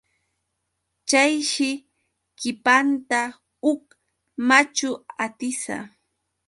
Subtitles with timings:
[1.09, 1.69] Chayshi
[2.39, 3.19] qipanta
[3.61, 3.83] huk
[4.47, 4.89] machu
[5.23, 5.75] atisa.